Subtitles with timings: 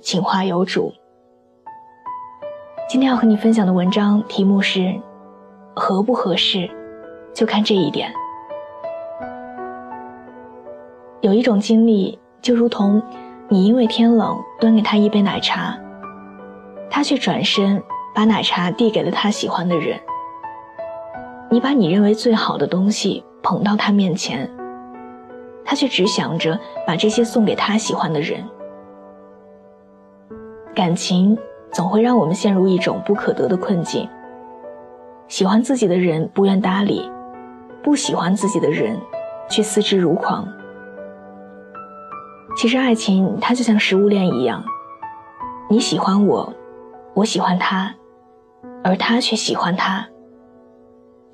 [0.00, 0.92] 情话有主。
[2.88, 4.94] 今天要和你分享的文章题目是：
[5.74, 6.70] 合不合适，
[7.34, 8.12] 就看这一点。
[11.20, 13.02] 有一种经历，就如同
[13.48, 15.76] 你因为天冷端给他一杯奶茶，
[16.88, 17.82] 他却转身
[18.14, 19.98] 把奶茶递给了他喜欢的人。
[21.50, 24.48] 你把你认为最好的东西捧到他面前，
[25.64, 28.48] 他却只想着把这些送给他喜欢的人。
[30.78, 31.36] 感情
[31.72, 34.08] 总会让我们陷入一种不可得的困境。
[35.26, 37.10] 喜欢自己的人不愿搭理，
[37.82, 38.96] 不喜欢自己的人
[39.50, 40.46] 却思之如狂。
[42.56, 44.62] 其实爱情它就像食物链一样，
[45.68, 46.54] 你喜欢我，
[47.12, 47.92] 我喜欢他，
[48.84, 50.06] 而他却喜欢他，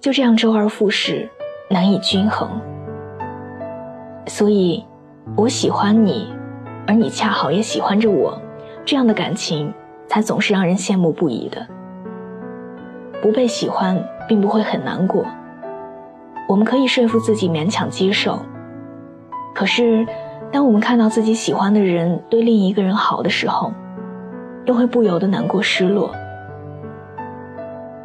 [0.01, 1.29] 就这样周而复始，
[1.69, 2.49] 难以均衡。
[4.27, 4.83] 所以，
[5.37, 6.33] 我喜欢你，
[6.87, 8.41] 而你恰好也喜欢着我。
[8.85, 9.73] 这样的感情，
[10.07, 11.67] 才总是让人羡慕不已的。
[13.23, 15.25] 不被喜欢，并不会很难过。
[16.47, 18.39] 我们可以说服自己勉强接受。
[19.55, 20.07] 可是，
[20.53, 23.73] 当我们看到自己喜欢的人对另一个人好的时候，
[24.67, 26.15] 又会不由得难过、失落。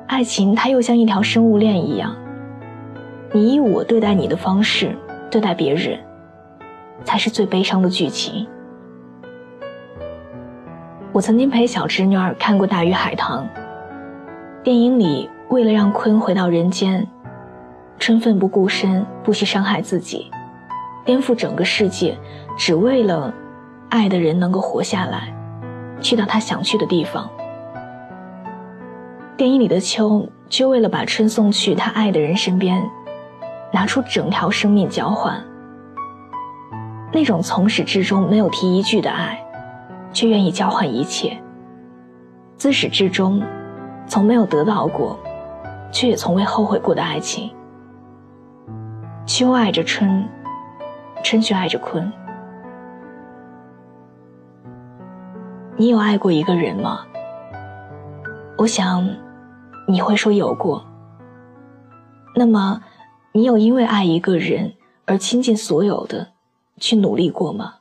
[0.07, 2.15] 爱情，它又像一条生物链一样，
[3.33, 4.95] 你以我对待你的方式
[5.29, 5.99] 对待别人，
[7.03, 8.47] 才是最悲伤的剧情。
[11.19, 13.45] 我曾经陪小侄女儿看过《大鱼海棠》。
[14.63, 17.05] 电影里，为了让鲲回到人间，
[17.97, 20.31] 春奋不顾身，不惜伤害自己，
[21.03, 22.17] 颠覆整个世界，
[22.57, 23.33] 只为了
[23.89, 25.35] 爱的人能够活下来，
[25.99, 27.29] 去到他想去的地方。
[29.35, 32.81] 电影里的秋，就为了把春送去他爱的人身边，
[33.73, 35.35] 拿出整条生命交换。
[37.11, 39.37] 那种从始至终没有提一句的爱。
[40.11, 41.41] 却愿意交换一切，
[42.57, 43.41] 自始至终，
[44.07, 45.17] 从没有得到过，
[45.91, 47.49] 却也从未后悔过的爱情。
[49.25, 50.27] 秋爱着春，
[51.23, 52.11] 春却爱着鲲。
[55.77, 57.05] 你有爱过一个人吗？
[58.57, 59.07] 我想，
[59.87, 60.83] 你会说有过。
[62.35, 62.81] 那么，
[63.31, 64.73] 你有因为爱一个人
[65.05, 66.27] 而倾尽所有的
[66.77, 67.75] 去努力过吗？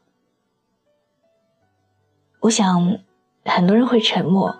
[2.48, 2.98] 我想，
[3.44, 4.56] 很多人会沉默。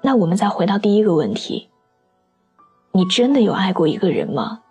[0.00, 1.68] 那我们再回到第一个问题：
[2.92, 4.62] 你真的有爱过一个人吗？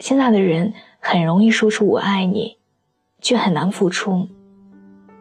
[0.00, 2.58] 现在的人很容易说出“我爱你”，
[3.22, 4.26] 却很难付出，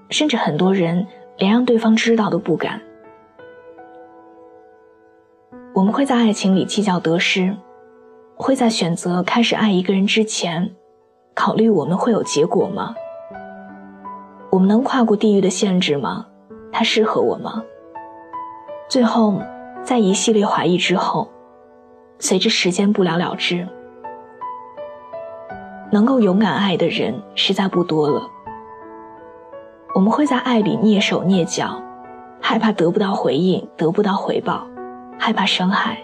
[0.10, 1.06] 甚至很多人
[1.38, 2.82] 连让对方知道都不敢。
[5.76, 7.56] 我们会在爱情里计较得失，
[8.36, 10.74] 会在选择开始爱一个人之前，
[11.36, 12.96] 考虑我们会有结果吗？
[14.54, 16.28] 我们能跨过地域的限制吗？
[16.72, 17.64] 他适合我吗？
[18.88, 19.42] 最后，
[19.82, 21.28] 在一系列怀疑之后，
[22.20, 23.68] 随着时间不了了之，
[25.92, 28.22] 能够勇敢爱的人实在不多了。
[29.96, 31.82] 我们会在爱里蹑手蹑脚，
[32.40, 34.68] 害怕得不到回应，得不到回报，
[35.18, 35.98] 害怕伤害。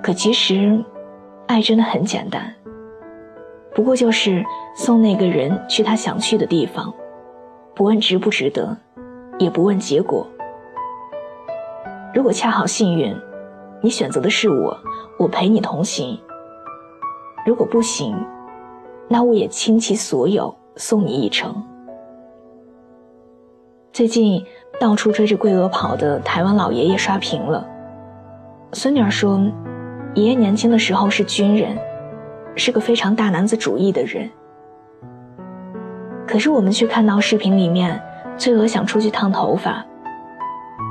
[0.00, 0.80] 可其实，
[1.48, 2.54] 爱真的很简单。
[3.74, 4.44] 不过就是
[4.74, 6.92] 送那个人去他想去的地方，
[7.74, 8.76] 不问值不值得，
[9.38, 10.26] 也不问结果。
[12.12, 13.16] 如果恰好幸运，
[13.80, 14.76] 你选择的是我，
[15.18, 16.18] 我陪你同行；
[17.46, 18.16] 如果不行，
[19.08, 21.62] 那我也倾其所有送你一程。
[23.92, 24.44] 最近
[24.80, 27.64] 到处追着桂鹅跑的台湾老爷爷刷屏了，
[28.72, 29.40] 孙女儿说，
[30.14, 31.78] 爷爷年轻的时候是军人。
[32.60, 34.28] 是个非常大男子主义的人，
[36.26, 37.98] 可是我们却看到视频里面，
[38.36, 39.82] 翠娥想出去烫头发，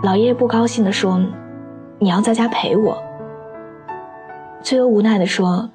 [0.01, 1.21] 老爷爷不高兴地说
[2.01, 2.97] ：“你要在家陪我。”
[4.63, 5.69] 翠娥无奈地说：“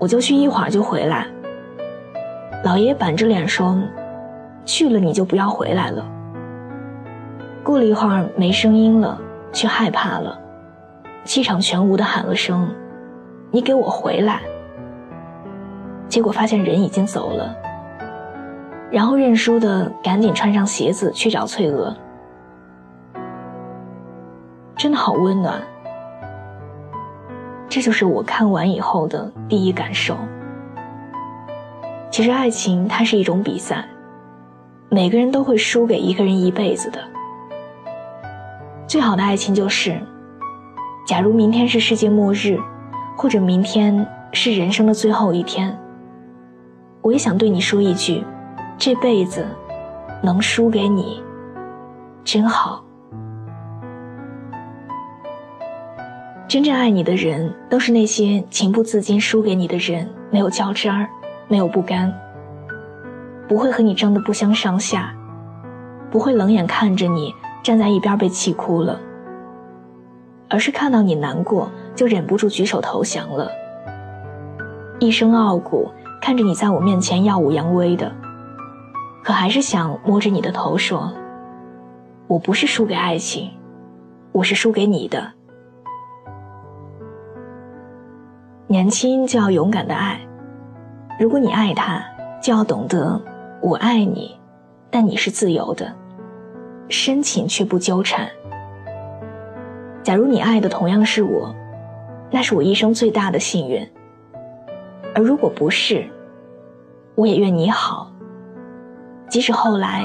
[0.00, 1.28] 我就去一会儿就回来。”
[2.66, 3.80] 老爷爷板着脸说
[4.66, 6.04] ：“去了你就不要回来了。”
[7.62, 9.16] 过了一会儿没声音了，
[9.52, 10.36] 却害怕了，
[11.22, 12.68] 气场全无的喊了声
[13.52, 14.40] ：“你给我回来！”
[16.10, 17.56] 结果发现人已经走了。
[18.90, 21.96] 然后认输的赶紧穿上鞋子去找翠娥。
[24.76, 25.62] 真的好温暖，
[27.68, 30.16] 这就是我看完以后的第一感受。
[32.10, 33.84] 其实爱情它是一种比赛，
[34.88, 36.98] 每个人都会输给一个人一辈子的。
[38.88, 40.00] 最好的爱情就是，
[41.06, 42.58] 假如明天是世界末日，
[43.16, 45.78] 或者明天是人生的最后一天，
[47.02, 48.24] 我也想对你说一句：
[48.78, 49.46] 这辈子
[50.22, 51.22] 能输给你，
[52.24, 52.84] 真好。
[56.46, 61.08] 真正爱你的人，都是那些情不自禁输给你的人，没有较真儿。
[61.48, 62.14] 没有不甘，
[63.48, 65.12] 不会和你争得不相上下，
[66.08, 69.00] 不会冷眼看着你站在一边被气哭了，
[70.48, 73.50] 而是看到你难过就忍不住举手投降了。
[75.00, 78.12] 一生傲骨，看着你在我面前耀武扬威的，
[79.24, 81.12] 可还是想摸着你的头说
[82.28, 83.50] ：“我不是输给爱情，
[84.32, 85.32] 我是输给你的。”
[88.68, 90.20] 年轻就要勇敢的爱。
[91.18, 92.02] 如果你爱他，
[92.40, 93.20] 就要懂得
[93.60, 94.38] 我爱你，
[94.90, 95.92] 但你是自由的，
[96.88, 98.28] 深情却不纠缠。
[100.02, 101.54] 假如你爱的同样是我，
[102.30, 103.86] 那是我一生最大的幸运。
[105.14, 106.06] 而如果不是，
[107.14, 108.10] 我也愿你好，
[109.28, 110.04] 即使后来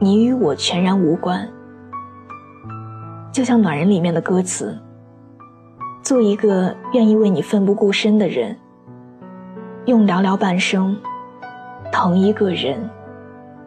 [0.00, 1.48] 你与我全然无关。
[3.32, 4.76] 就像《暖人》里面的歌词
[6.02, 8.56] ：“做一个愿意为你奋不顾身的人。”
[9.86, 10.96] 用寥寥半生，
[11.92, 12.88] 疼一个人，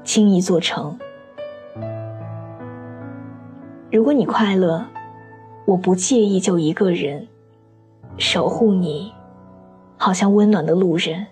[0.03, 0.97] 轻易做成。
[3.91, 4.85] 如果你快乐，
[5.65, 7.27] 我不介意就一个人
[8.17, 9.13] 守护你，
[10.03, 11.25] 好像温暖的路人。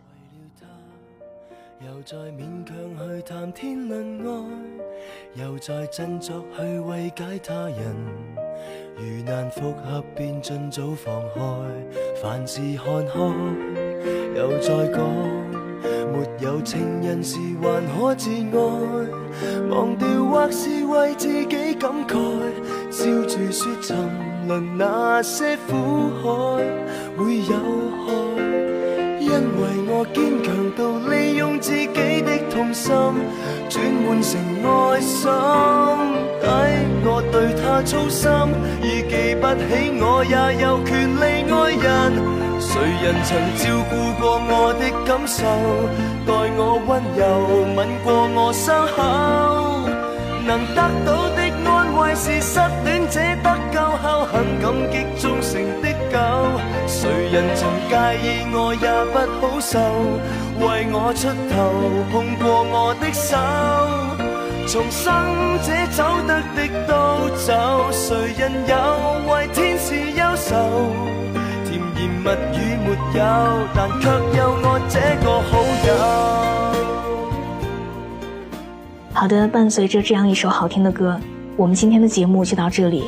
[1.82, 7.94] 又再勉强去谈天论爱，又再振作去慰解他人。
[8.96, 11.42] 如难复合，便尽早放开，
[12.22, 13.20] 凡事看开。
[14.38, 15.04] 又再讲，
[16.14, 22.16] 没有情人时还可自爱，忘掉或是为自己感慨，
[22.90, 25.74] 笑住说沉沦那些苦
[26.24, 26.24] 海
[27.18, 27.91] 会有，
[29.32, 30.80] 因为我坚强到
[31.10, 32.92] 利用自己的痛心
[33.70, 34.30] 转换成
[34.62, 35.24] 爱心，
[36.42, 36.46] 抵
[37.06, 38.30] 我对他操心，
[38.84, 41.88] 已记不起我也有权利爱人。
[42.60, 42.70] 谁
[43.02, 45.40] 人曾照顾过我的感受，
[46.28, 47.24] 待我温柔，
[47.74, 49.00] 吻过我伤口？
[50.46, 51.11] 能得到
[58.54, 59.80] 我也不好受，
[60.60, 61.56] 为我出头，
[62.12, 63.38] 碰过我的手。
[64.68, 65.12] 重生
[65.64, 66.58] 者走得的
[66.88, 66.92] 都
[67.36, 68.74] 走，谁人有
[69.28, 70.50] 为天使忧愁？
[71.66, 72.28] 甜言蜜
[72.58, 72.88] 语没
[73.18, 73.20] 有，
[73.74, 74.08] 但却
[74.38, 75.52] 有我这个好
[75.88, 75.90] 友。
[79.14, 81.20] 好的，伴随着这样一首好听的歌，
[81.58, 83.06] 我们今天的节目就到这里。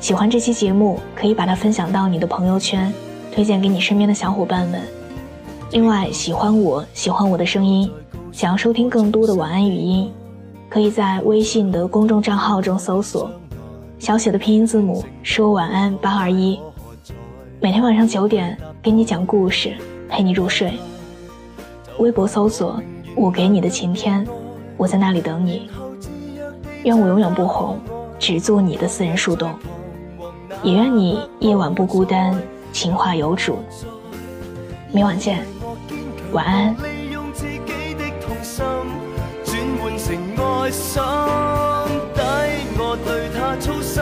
[0.00, 2.92] 喜欢这期节目，可以把它分享到你的朋友圈，
[3.40, 4.82] 推荐给你身边的小伙伴们。
[5.70, 7.90] 另外，喜欢我喜欢我的声音，
[8.32, 10.12] 想要收听更多的晚安语音，
[10.68, 13.30] 可以在微信的公众账号中搜索
[13.98, 16.60] 小写的拼音字母说晚安八二一。
[17.62, 19.74] 每天晚上九点给你讲故事，
[20.06, 20.78] 陪你入睡。
[21.98, 22.78] 微博搜索
[23.16, 24.22] “我给你的晴天”，
[24.76, 25.70] 我在那里等你。
[26.84, 27.78] 愿我永远不红，
[28.18, 29.50] 只做你的私人树洞。
[30.62, 32.38] 也愿你夜晚不孤单，
[32.72, 33.58] 情话有主，
[34.92, 35.44] 明晚见。
[36.32, 36.74] 晚安。
[36.74, 38.64] 利用自己的痛心
[39.44, 41.02] 转换成爱心，
[42.14, 42.20] 抵
[42.78, 44.00] 我对他操心，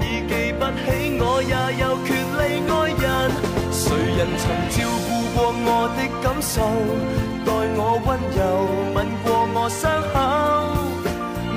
[0.00, 0.82] 已记不起
[1.20, 2.40] 我也有权利
[2.70, 3.04] 爱人。
[3.72, 3.82] 谁
[4.16, 6.54] 人曾照顾过我的感受，
[7.44, 8.38] 待我温柔
[8.94, 10.14] 吻过我伤口。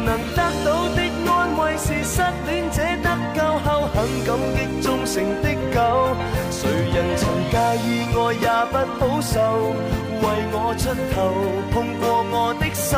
[0.03, 0.97] 能得到的
[1.29, 2.15] 安慰是失
[2.47, 3.95] 恋者得救后很
[4.25, 5.56] 感激忠诚的。
[8.33, 9.35] 也不好受，
[10.21, 11.15] 为我出头，
[11.71, 12.97] 碰过我的手。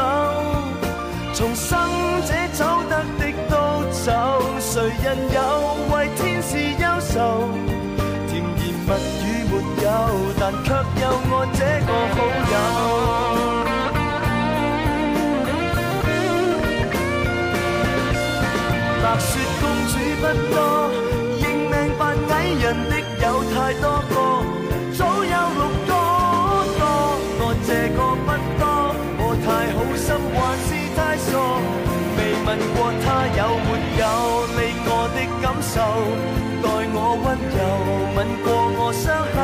[1.34, 1.70] 重生
[2.26, 2.60] 者走
[2.90, 3.54] 得的都
[3.92, 4.08] 走，
[4.60, 5.38] 谁人有
[5.94, 7.48] 为天使忧愁？
[8.28, 8.44] 甜言
[8.86, 8.92] 蜜
[9.24, 9.88] 语没有，
[10.38, 10.68] 但却
[11.02, 12.18] 有我这个好
[12.52, 12.54] 友。
[19.02, 19.30] 白雪
[19.62, 20.58] 公主不多，
[21.40, 22.32] 认命扮矮
[22.62, 24.14] 人的有太多个，
[32.50, 33.70] 问过他有没
[34.02, 34.04] 有
[34.58, 35.78] 理我的感受，
[36.64, 36.66] 待
[36.96, 37.62] 我温柔
[38.16, 39.38] 吻过我伤口，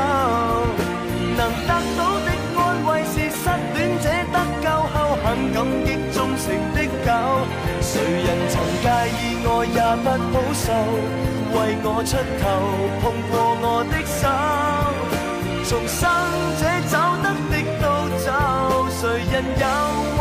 [1.37, 3.45] 能得到的安慰是失
[3.75, 6.43] 恋者得救后很感激忠诚
[6.73, 7.07] 的狗，
[7.79, 10.65] 谁人曾介意我也不好受，
[11.53, 12.43] 为我出头
[13.03, 14.25] 碰过我的手，
[15.63, 16.01] 从生
[16.57, 17.85] 者走得的都
[18.25, 18.27] 走，
[18.89, 19.63] 谁人有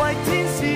[0.03, 0.74] 为天使。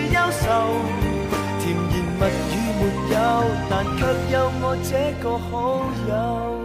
[4.31, 6.58] 有我这个好友。